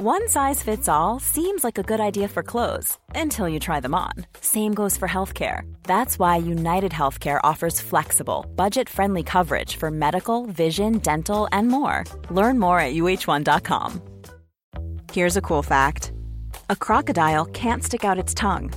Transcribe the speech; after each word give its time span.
One 0.00 0.28
size 0.28 0.62
fits 0.62 0.88
all 0.88 1.18
seems 1.18 1.64
like 1.64 1.76
a 1.76 1.82
good 1.82 1.98
idea 1.98 2.28
for 2.28 2.44
clothes 2.44 2.96
until 3.16 3.48
you 3.48 3.58
try 3.58 3.80
them 3.80 3.96
on. 3.96 4.12
Same 4.40 4.72
goes 4.72 4.96
for 4.96 5.08
healthcare. 5.08 5.62
That's 5.82 6.20
why 6.20 6.36
United 6.36 6.92
Healthcare 6.92 7.40
offers 7.42 7.80
flexible, 7.80 8.46
budget 8.54 8.88
friendly 8.88 9.24
coverage 9.24 9.74
for 9.74 9.90
medical, 9.90 10.46
vision, 10.46 10.98
dental, 10.98 11.48
and 11.50 11.66
more. 11.66 12.04
Learn 12.30 12.60
more 12.60 12.78
at 12.78 12.94
uhone.com. 12.94 14.00
Here's 15.12 15.36
a 15.36 15.42
cool 15.42 15.64
fact 15.64 16.12
a 16.70 16.76
crocodile 16.76 17.46
can't 17.46 17.82
stick 17.82 18.04
out 18.04 18.20
its 18.20 18.32
tongue. 18.32 18.72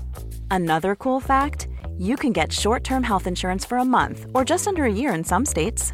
Another 0.49 0.95
cool 0.95 1.19
fact 1.19 1.67
you 1.99 2.15
can 2.15 2.33
get 2.33 2.51
short 2.51 2.83
term 2.83 3.03
health 3.03 3.27
insurance 3.27 3.63
for 3.63 3.77
a 3.77 3.85
month 3.85 4.25
or 4.33 4.43
just 4.43 4.67
under 4.67 4.85
a 4.85 4.91
year 4.91 5.13
in 5.13 5.23
some 5.23 5.45
states. 5.45 5.93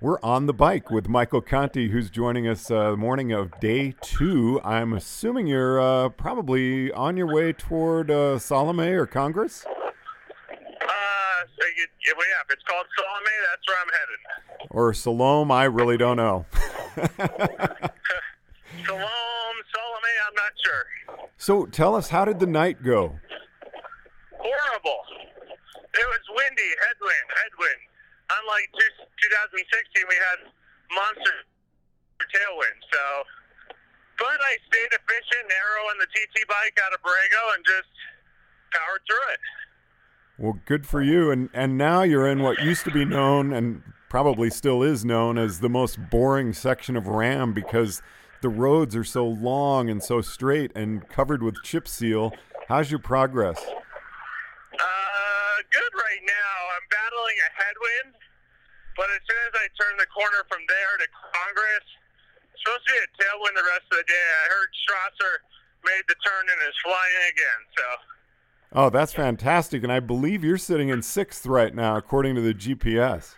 We're 0.00 0.20
on 0.22 0.46
the 0.46 0.52
bike 0.52 0.92
with 0.92 1.08
Michael 1.08 1.40
Conti, 1.40 1.88
who's 1.88 2.08
joining 2.08 2.46
us 2.46 2.70
uh, 2.70 2.92
the 2.92 2.96
morning 2.96 3.32
of 3.32 3.58
day 3.58 3.96
two. 4.00 4.60
I'm 4.62 4.92
assuming 4.92 5.48
you're 5.48 5.80
uh, 5.80 6.10
probably 6.10 6.92
on 6.92 7.16
your 7.16 7.26
way 7.26 7.52
toward 7.52 8.08
uh, 8.08 8.38
Salome 8.38 8.90
or 8.90 9.06
Congress. 9.06 9.64
Uh, 9.66 9.74
so 10.52 11.66
you, 11.76 11.86
yeah, 12.06 12.12
well, 12.16 12.26
yeah, 12.28 12.44
if 12.46 12.52
it's 12.52 12.62
called 12.62 12.86
Salome, 12.96 13.38
that's 13.50 13.66
where 13.66 13.76
I'm 13.82 13.88
headed. 13.90 14.70
Or 14.70 14.94
Salome, 14.94 15.50
I 15.50 15.64
really 15.64 15.96
don't 15.96 16.16
know. 16.16 16.46
Salome, 16.94 17.18
Salome, 18.86 20.14
I'm 20.28 20.34
not 20.36 20.52
sure. 20.64 20.86
so 21.38 21.66
tell 21.66 21.96
us, 21.96 22.08
how 22.08 22.24
did 22.24 22.38
the 22.38 22.46
night 22.46 22.84
go? 22.84 23.18
Horrible. 24.38 25.00
It 25.92 26.06
was 26.06 26.20
windy, 26.36 26.70
headwind, 26.86 27.28
headwind. 27.34 27.80
Unlike 28.30 28.68
two, 28.78 28.98
2016, 29.54 30.04
we 30.08 30.18
had 30.18 30.38
monster 30.90 31.36
tailwind. 32.26 32.78
So, 32.90 33.04
but 34.18 34.38
I 34.38 34.58
stayed 34.66 34.92
efficient, 34.92 35.44
narrow 35.46 35.82
on 35.94 35.96
the 36.02 36.08
TT 36.10 36.46
bike 36.48 36.76
out 36.82 36.92
of 36.92 37.00
Borrego, 37.00 37.42
and 37.54 37.62
just 37.64 37.92
powered 38.74 39.02
through 39.06 39.28
it. 39.32 39.42
Well, 40.38 40.60
good 40.66 40.86
for 40.86 41.02
you. 41.02 41.30
And 41.30 41.50
and 41.52 41.76
now 41.76 42.02
you're 42.02 42.28
in 42.28 42.42
what 42.42 42.62
used 42.62 42.84
to 42.84 42.90
be 42.90 43.04
known 43.04 43.52
and 43.52 43.82
probably 44.08 44.50
still 44.50 44.82
is 44.82 45.04
known 45.04 45.36
as 45.36 45.60
the 45.60 45.68
most 45.68 45.98
boring 46.10 46.52
section 46.52 46.96
of 46.96 47.08
RAAM 47.08 47.52
because 47.52 48.02
the 48.40 48.48
roads 48.48 48.94
are 48.96 49.04
so 49.04 49.26
long 49.26 49.90
and 49.90 50.02
so 50.02 50.20
straight 50.20 50.70
and 50.74 51.08
covered 51.08 51.42
with 51.42 51.56
chip 51.62 51.88
seal. 51.88 52.32
How's 52.68 52.90
your 52.90 53.00
progress? 53.00 53.58
Uh, 53.58 55.56
good 55.72 55.92
right 55.94 56.22
now. 56.24 56.32
I'm 56.76 56.86
battling 56.88 57.36
a 57.42 57.50
headwind, 57.62 58.14
but 58.98 59.06
as 59.14 59.22
soon 59.30 59.42
as 59.46 59.54
I 59.54 59.66
turn 59.78 59.94
the 59.96 60.10
corner 60.10 60.42
from 60.50 60.66
there 60.66 60.94
to 60.98 61.06
Congress, 61.32 61.86
it's 62.50 62.58
supposed 62.66 62.82
to 62.82 62.90
be 62.92 62.98
a 62.98 63.08
tailwind 63.14 63.54
the 63.54 63.66
rest 63.70 63.86
of 63.94 64.02
the 64.02 64.06
day. 64.10 64.26
I 64.42 64.46
heard 64.50 64.70
Strasser 64.82 65.34
made 65.86 66.02
the 66.10 66.18
turn 66.26 66.44
and 66.50 66.58
is 66.66 66.74
flying 66.82 67.22
again. 67.30 67.60
So, 67.78 67.86
Oh, 68.74 68.90
that's 68.90 69.14
fantastic. 69.14 69.82
And 69.82 69.88
I 69.90 70.00
believe 70.00 70.44
you're 70.44 70.58
sitting 70.60 70.90
in 70.90 71.00
sixth 71.00 71.46
right 71.46 71.72
now, 71.74 71.96
according 71.96 72.34
to 72.34 72.42
the 72.42 72.52
GPS. 72.52 73.32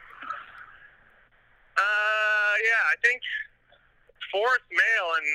uh, 1.77 2.55
yeah, 2.65 2.83
I 2.91 2.97
think 3.05 3.23
fourth 4.33 4.65
male 4.73 5.11
and 5.21 5.27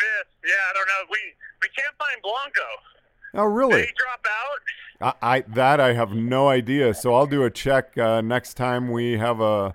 fifth. 0.00 0.32
Yeah, 0.42 0.58
I 0.58 0.72
don't 0.74 0.88
know. 0.88 1.02
We 1.10 1.20
we 1.62 1.68
can't 1.76 1.94
find 2.02 2.18
Blanco. 2.22 2.66
Oh, 3.34 3.46
Did 3.46 3.54
really? 3.54 3.82
he 3.82 3.92
drop 3.96 4.26
out? 4.26 4.60
I, 5.22 5.36
I 5.36 5.40
that 5.54 5.80
I 5.80 5.92
have 5.94 6.12
no 6.12 6.48
idea. 6.48 6.92
So 6.94 7.14
I'll 7.14 7.26
do 7.26 7.44
a 7.44 7.50
check 7.50 7.96
uh, 7.96 8.20
next 8.20 8.54
time 8.54 8.90
we 8.90 9.16
have 9.16 9.40
a, 9.40 9.74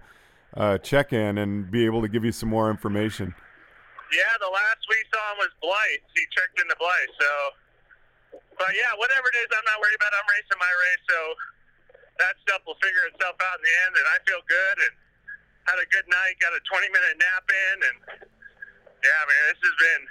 a 0.54 0.78
check 0.80 1.14
in 1.14 1.38
and 1.38 1.70
be 1.72 1.86
able 1.86 2.02
to 2.02 2.08
give 2.08 2.24
you 2.24 2.32
some 2.32 2.50
more 2.50 2.70
information. 2.70 3.34
Yeah, 4.14 4.34
the 4.38 4.52
last 4.54 4.86
we 4.86 5.02
saw 5.10 5.24
him 5.34 5.38
was 5.42 5.54
Blythe. 5.60 6.06
He 6.14 6.24
checked 6.30 6.62
into 6.62 6.76
Blythe. 6.78 7.14
So, 7.18 7.32
but 8.60 8.72
yeah, 8.78 8.94
whatever 9.02 9.26
it 9.34 9.38
is, 9.42 9.50
I'm 9.50 9.66
not 9.66 9.82
worried 9.82 9.98
about. 9.98 10.14
I'm 10.14 10.30
racing 10.30 10.60
my 10.62 10.74
race, 10.78 11.04
so 11.10 11.20
that 12.22 12.34
stuff 12.46 12.62
will 12.70 12.78
figure 12.80 13.10
itself 13.10 13.36
out 13.42 13.58
in 13.60 13.64
the 13.66 13.76
end. 13.90 13.94
And 13.98 14.06
I 14.14 14.18
feel 14.30 14.42
good 14.46 14.78
and 14.86 14.94
had 15.66 15.82
a 15.82 15.88
good 15.90 16.06
night. 16.06 16.38
Got 16.38 16.54
a 16.54 16.62
20 16.70 16.86
minute 16.94 17.16
nap 17.18 17.46
in, 17.50 17.78
and 17.82 17.98
yeah, 19.02 19.22
man, 19.26 19.42
this 19.52 19.62
has 19.64 19.78
been. 19.82 20.04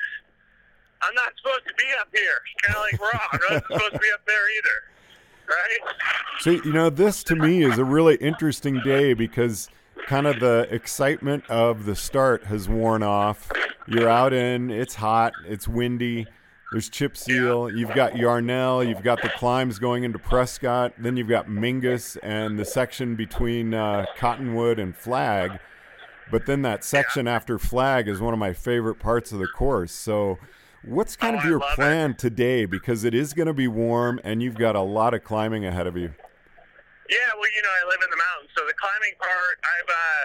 I'm 1.07 1.15
not 1.15 1.33
supposed 1.37 1.67
to 1.67 1.75
be 1.75 1.85
up 2.01 2.09
here. 2.13 2.41
Kind 2.63 2.77
of 2.77 2.83
like 2.83 3.01
Rock. 3.01 3.29
I 3.33 3.55
wasn't 3.55 3.65
supposed 3.67 3.93
to 3.93 3.99
be 3.99 4.09
up 4.15 4.27
there 4.27 4.59
either. 4.59 5.49
Right? 5.49 5.95
So 6.41 6.51
you 6.51 6.73
know, 6.73 6.91
this 6.91 7.23
to 7.25 7.37
me 7.37 7.65
is 7.65 7.79
a 7.79 7.85
really 7.85 8.17
interesting 8.17 8.81
day 8.81 9.13
because 9.13 9.69
kind 10.07 10.27
of 10.27 10.41
the 10.41 10.67
excitement 10.71 11.49
of 11.51 11.85
the 11.85 11.95
start 11.95 12.45
has 12.45 12.69
worn 12.69 13.03
off. 13.03 13.51
You're 13.87 14.09
out 14.09 14.33
in, 14.33 14.71
it's 14.71 14.95
hot, 14.95 15.33
it's 15.47 15.69
windy. 15.69 16.27
There's 16.73 16.89
chip 16.89 17.17
seal. 17.17 17.71
You've 17.71 17.95
got 17.95 18.17
Yarnell. 18.17 18.83
You've 18.83 19.05
got 19.05 19.23
the 19.23 19.29
climbs 19.29 19.79
going 19.79 20.03
into 20.03 20.19
Prescott. 20.19 20.95
Then 20.99 21.17
you've 21.17 21.29
got 21.29 21.47
Mingus 21.47 22.17
and 22.21 22.59
the 22.59 22.65
section 22.65 23.15
between 23.15 23.75
uh, 23.75 24.07
Cottonwood 24.19 24.81
and 24.81 24.97
Flag. 24.97 25.61
But 26.33 26.47
then 26.47 26.63
that 26.63 26.83
section 26.83 27.29
after 27.29 27.61
Flag 27.61 28.09
is 28.09 28.21
one 28.21 28.33
of 28.33 28.41
my 28.41 28.53
favorite 28.53 28.97
parts 28.97 29.31
of 29.31 29.39
the 29.39 29.47
course. 29.47 29.93
So, 29.93 30.39
what's 30.87 31.17
kind 31.17 31.37
Oh, 31.37 31.39
of 31.41 31.45
your 31.45 31.59
love 31.59 31.73
it. 31.73 31.77
plan 31.77 32.15
today? 32.15 32.65
Because 32.65 33.05
it 33.05 33.15
is 33.15 33.33
going 33.33 33.47
to 33.49 33.55
be 33.57 33.69
warm 33.69 34.21
and 34.25 34.43
you've 34.43 34.57
got 34.59 34.77
a 34.77 34.81
lot 34.85 35.15
of 35.15 35.25
climbing 35.25 35.65
ahead 35.65 35.87
of 35.87 35.97
you. 35.97 36.15
Yeah, 37.11 37.31
well, 37.37 37.51
you 37.53 37.63
know, 37.63 37.69
I 37.69 37.83
live 37.93 38.01
in 38.01 38.09
the 38.09 38.17
mountains, 38.17 38.51
so 38.57 38.65
the 38.65 38.73
climbing 38.81 39.13
part, 39.21 39.57
I've 39.61 39.91
uh, 39.93 40.23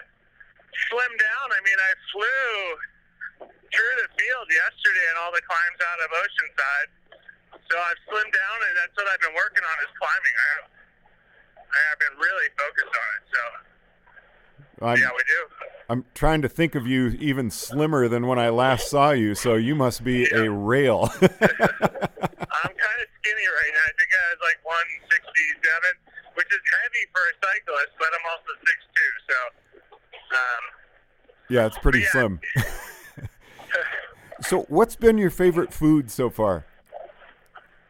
slimmed 0.87 1.19
down. 1.19 1.45
I 1.51 1.59
mean, 1.67 1.75
I 1.75 1.91
flew 2.15 3.51
through 3.67 3.95
the 3.99 4.09
field 4.15 4.47
yesterday 4.47 5.05
and 5.11 5.17
all 5.19 5.31
the 5.35 5.43
climbs 5.43 5.79
out 5.83 5.99
of 5.99 6.09
Oceanside. 6.23 6.89
So 7.67 7.75
I've 7.75 7.99
slimmed 8.07 8.31
down, 8.31 8.57
and 8.63 8.73
that's 8.79 8.95
what 8.95 9.11
I've 9.11 9.19
been 9.19 9.35
working 9.35 9.59
on 9.61 9.75
is 9.83 9.91
climbing. 9.99 10.35
I 10.39 10.47
have, 10.55 10.65
I 11.67 11.79
have 11.91 11.99
been 11.99 12.15
really 12.15 12.47
focused 12.55 12.95
on 12.95 13.09
it. 13.19 13.23
So 13.27 13.41
I'm, 14.87 14.97
yeah, 15.03 15.11
we 15.11 15.23
do. 15.27 15.41
I'm 15.89 16.05
trying 16.13 16.43
to 16.43 16.49
think 16.49 16.75
of 16.75 16.85
you 16.85 17.07
even 17.19 17.49
slimmer 17.49 18.07
than 18.07 18.27
when 18.27 18.37
I 18.37 18.49
last 18.49 18.89
saw 18.89 19.09
you, 19.11 19.33
so 19.33 19.55
you 19.55 19.73
must 19.73 20.03
be 20.03 20.25
a 20.31 20.49
rail. 20.49 21.09
I'm 21.21 21.29
kind 21.31 22.99
of 23.01 23.09
skinny 23.17 23.47
right 23.49 23.73
now. 23.73 23.85
I 23.89 23.93
think 23.97 24.09
I 24.13 24.23
was 24.29 24.41
like 24.45 24.59
167, 24.61 25.97
which 26.35 26.45
is 26.47 26.61
heavy 26.83 27.03
for 27.09 27.21
a 27.25 27.33
cyclist, 27.41 27.91
but 27.97 28.07
I'm 28.13 28.25
also 28.29 28.51
6'2", 28.61 29.01
so. 29.29 29.37
Um, 30.29 30.63
yeah, 31.49 31.65
it's 31.65 31.79
pretty 31.79 32.01
Yeah. 32.01 32.11
slim. 32.11 32.39
so, 34.41 34.61
what's 34.69 34.95
been 34.95 35.17
your 35.17 35.31
favorite 35.31 35.73
food 35.73 36.11
so 36.11 36.29
far? 36.29 36.65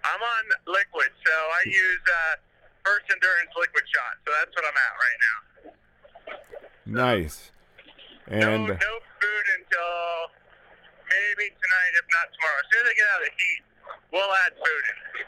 I'm 0.06 0.22
on 0.22 0.46
liquid, 0.68 1.10
so 1.26 1.32
I 1.34 1.62
use 1.68 2.00
uh, 2.08 2.36
First 2.86 3.12
Endurance 3.12 3.52
Liquid 3.60 3.84
Shot. 3.94 4.16
So 4.26 4.32
that's 4.40 4.56
what 4.56 4.64
I'm 4.64 4.78
at 4.78 4.96
right 5.04 5.20
now. 6.96 7.02
Nice. 7.04 7.52
And 8.30 8.42
no, 8.42 8.74
no 8.74 8.74
food 8.76 9.46
until 9.58 10.30
maybe 11.10 11.50
tonight, 11.50 11.94
if 11.98 12.06
not 12.14 12.30
tomorrow. 12.34 12.60
As 12.62 12.68
soon 12.72 12.86
as 12.86 12.90
I 12.90 12.94
get 12.94 13.08
out 13.10 13.22
of 13.22 13.26
the 13.26 13.34
heat, 13.38 13.62
we'll 14.12 14.34
add 14.46 14.54
food 14.54 14.84
in. 14.90 15.26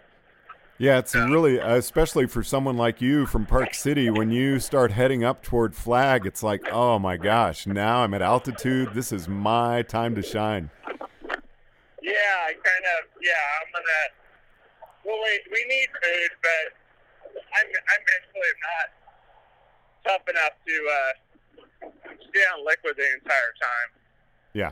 yeah, 0.85 0.99
it's 0.99 1.16
really, 1.16 1.58
especially 1.58 2.28
for 2.28 2.43
someone 2.43 2.78
like 2.78 3.02
you 3.02 3.26
from 3.26 3.46
Park 3.47 3.73
City, 3.73 4.09
when 4.11 4.29
you 4.29 4.59
start 4.59 4.91
heading 4.91 5.23
up 5.23 5.41
toward 5.41 5.76
Flag, 5.76 6.26
it's 6.28 6.43
like, 6.43 6.61
oh 6.72 6.99
my 6.99 7.17
gosh, 7.17 7.66
now 7.66 8.03
I'm 8.03 8.14
at 8.14 8.22
altitude. 8.22 8.93
This 8.93 9.11
is 9.11 9.28
my 9.28 9.81
time 9.81 10.14
to 10.16 10.22
shine. 10.22 10.70
Yeah, 12.03 12.11
I 12.46 12.53
kind 12.53 12.85
of, 12.97 13.09
yeah, 13.22 13.34
I'm 13.61 13.72
gonna. 13.73 14.03
Well, 15.05 15.17
wait, 15.23 15.41
we 15.52 15.66
need 15.67 15.87
food, 16.02 16.29
but 16.41 16.73
I'm, 17.34 17.66
I'm 17.66 18.02
mentally 18.05 18.53
not 18.61 18.87
tough 20.05 20.29
enough 20.29 20.53
to 20.67 20.73
uh, 20.73 21.14
on 22.39 22.66
liquid 22.66 22.95
the 22.97 23.07
entire 23.13 23.53
time. 23.59 23.89
Yeah. 24.53 24.72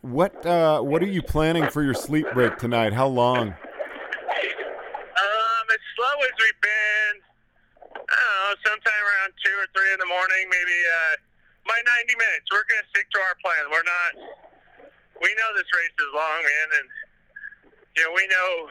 What 0.00 0.46
uh, 0.46 0.80
What 0.80 1.02
are 1.02 1.10
you 1.10 1.22
planning 1.22 1.68
for 1.68 1.82
your 1.82 1.94
sleep 1.94 2.26
break 2.32 2.56
tonight? 2.56 2.92
How 2.92 3.08
long? 3.08 3.48
Um, 3.48 3.54
as 5.68 5.82
slow 5.98 6.16
as 6.22 6.34
we've 6.38 6.62
been, 6.62 7.14
I 7.92 7.98
don't 7.98 8.06
know, 8.06 8.54
sometime 8.64 9.02
around 9.02 9.34
two 9.42 9.54
or 9.58 9.66
three 9.74 9.90
in 9.92 9.98
the 9.98 10.06
morning, 10.06 10.46
maybe 10.48 10.78
uh, 10.86 11.14
by 11.66 11.76
90 12.06 12.14
minutes. 12.14 12.46
We're 12.48 12.64
gonna 12.70 12.88
stick 12.94 13.10
to 13.10 13.18
our 13.20 13.36
plan. 13.42 13.62
We're 13.68 13.84
not. 13.84 14.12
We 15.20 15.34
know 15.34 15.50
this 15.58 15.66
race 15.74 15.96
is 15.98 16.10
long, 16.14 16.40
man, 16.46 16.68
and 16.78 16.86
you 17.98 18.06
know 18.06 18.12
we 18.14 18.24
know 18.30 18.70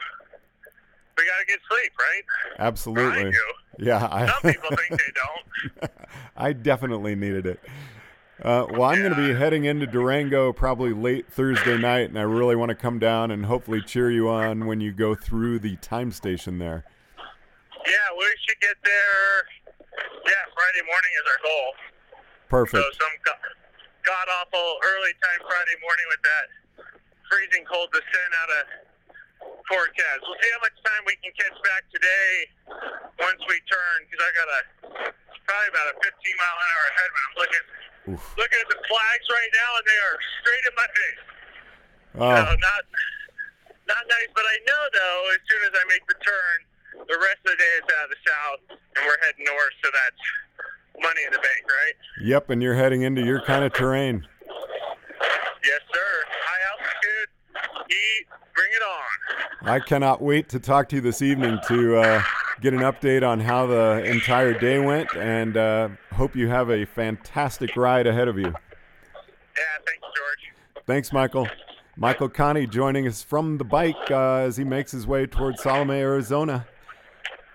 we 1.18 1.24
got 1.26 1.38
to 1.40 1.46
get 1.46 1.58
sleep, 1.68 1.92
right? 1.98 2.22
Absolutely. 2.58 3.32
Yeah. 3.78 4.08
I, 4.10 4.26
Some 4.26 4.52
people 4.52 4.76
think 4.76 5.00
they 5.00 5.12
don't. 5.14 5.90
I 6.36 6.52
definitely 6.52 7.14
needed 7.14 7.46
it. 7.46 7.60
Uh, 8.42 8.66
well, 8.70 8.84
I'm 8.84 9.00
going 9.02 9.14
to 9.14 9.28
be 9.28 9.34
heading 9.34 9.64
into 9.64 9.84
Durango 9.84 10.52
probably 10.52 10.92
late 10.92 11.26
Thursday 11.26 11.76
night, 11.76 12.08
and 12.08 12.16
I 12.16 12.22
really 12.22 12.54
want 12.54 12.68
to 12.68 12.76
come 12.76 13.00
down 13.00 13.32
and 13.32 13.46
hopefully 13.46 13.82
cheer 13.82 14.12
you 14.12 14.28
on 14.28 14.66
when 14.66 14.80
you 14.80 14.92
go 14.92 15.16
through 15.16 15.58
the 15.58 15.74
time 15.76 16.12
station 16.12 16.58
there. 16.58 16.84
Yeah, 17.84 18.08
we 18.16 18.26
should 18.46 18.60
get 18.60 18.76
there. 18.84 19.74
Yeah, 20.24 20.44
Friday 20.54 20.86
morning 20.86 21.10
is 21.18 21.26
our 21.26 21.40
goal. 21.42 21.68
Perfect. 22.48 22.78
So 22.78 22.90
some 22.94 23.34
god 24.06 24.28
awful 24.40 24.78
early 24.86 25.12
time 25.20 25.40
Friday 25.42 25.76
morning 25.82 26.06
with 26.08 26.22
that 26.22 26.46
freezing 27.28 27.64
cold 27.66 27.90
descent 27.92 28.32
out 28.40 28.50
of 28.56 28.87
forecast. 29.68 30.24
We'll 30.24 30.40
see 30.40 30.50
how 30.56 30.62
much 30.64 30.76
time 30.82 31.02
we 31.04 31.14
can 31.20 31.32
catch 31.36 31.56
back 31.62 31.84
today 31.92 32.32
once 33.20 33.40
we 33.46 33.56
turn, 33.68 33.96
because 34.08 34.20
I 34.24 34.30
got 34.34 34.48
a 34.48 34.60
probably 35.44 35.68
about 35.72 35.88
a 35.92 35.96
15 36.00 36.04
mile 36.04 36.56
an 36.56 36.68
hour 36.68 36.84
ahead 36.92 37.08
when 37.12 37.22
I'm 37.24 37.36
looking 37.40 37.64
Oof. 38.16 38.24
looking 38.36 38.60
at 38.60 38.68
the 38.68 38.80
flags 38.88 39.26
right 39.28 39.52
now, 39.52 39.70
and 39.80 39.84
they 39.88 40.00
are 40.08 40.16
straight 40.40 40.64
in 40.68 40.74
my 40.76 40.88
face. 40.88 41.22
Oh, 42.18 42.28
So 42.32 42.42
not 42.56 42.82
not 43.88 44.02
nice, 44.08 44.30
but 44.36 44.44
I 44.44 44.56
know 44.64 44.82
though, 44.92 45.20
as 45.36 45.40
soon 45.48 45.62
as 45.68 45.72
I 45.76 45.84
make 45.88 46.04
the 46.08 46.18
turn, 46.20 46.56
the 47.08 47.18
rest 47.20 47.40
of 47.44 47.52
the 47.56 47.60
day 47.60 47.74
is 47.80 47.86
out 47.96 48.04
of 48.08 48.10
the 48.12 48.20
south, 48.24 48.60
and 48.96 49.00
we're 49.04 49.20
heading 49.24 49.44
north, 49.48 49.76
so 49.84 49.88
that's 49.92 50.22
money 51.00 51.22
in 51.24 51.32
the 51.32 51.38
bank, 51.40 51.62
right? 51.68 51.96
yep, 52.24 52.50
and 52.50 52.60
you're 52.60 52.74
heading 52.74 53.02
into 53.02 53.22
your 53.22 53.40
kind 53.44 53.64
of 53.64 53.72
terrain. 53.72 54.26
Yes, 55.64 55.80
sir. 55.92 56.10
High 56.26 56.62
altitude, 56.74 57.28
heat, 57.88 58.24
bring 58.54 58.70
it 58.72 58.82
on. 58.82 59.27
I 59.68 59.80
cannot 59.80 60.22
wait 60.22 60.48
to 60.50 60.58
talk 60.58 60.88
to 60.88 60.96
you 60.96 61.02
this 61.02 61.20
evening 61.20 61.58
to 61.68 61.98
uh, 61.98 62.22
get 62.62 62.72
an 62.72 62.80
update 62.80 63.22
on 63.22 63.38
how 63.38 63.66
the 63.66 64.02
entire 64.02 64.58
day 64.58 64.78
went, 64.78 65.14
and 65.14 65.58
uh, 65.58 65.90
hope 66.14 66.34
you 66.34 66.48
have 66.48 66.70
a 66.70 66.86
fantastic 66.86 67.76
ride 67.76 68.06
ahead 68.06 68.28
of 68.28 68.38
you. 68.38 68.46
Yeah, 68.46 68.52
thanks, 69.84 70.06
George. 70.16 70.84
Thanks, 70.86 71.12
Michael. 71.12 71.48
Michael 71.96 72.30
Conti 72.30 72.66
joining 72.66 73.06
us 73.06 73.22
from 73.22 73.58
the 73.58 73.64
bike 73.64 74.10
uh, 74.10 74.36
as 74.36 74.56
he 74.56 74.64
makes 74.64 74.90
his 74.90 75.06
way 75.06 75.26
towards 75.26 75.62
Salome, 75.62 75.96
Arizona. 75.96 76.66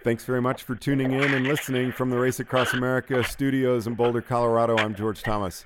Thanks 0.03 0.23
very 0.23 0.41
much 0.41 0.61
for 0.61 0.75
tuning 0.75 1.13
in 1.13 1.33
and 1.33 1.47
listening 1.47 1.91
from 1.91 2.11
the 2.11 2.19
Race 2.19 2.39
Across 2.39 2.73
America 2.73 3.23
studios 3.23 3.87
in 3.87 3.95
Boulder, 3.95 4.21
Colorado. 4.21 4.77
I'm 4.77 4.93
George 4.93 5.23
Thomas. 5.23 5.65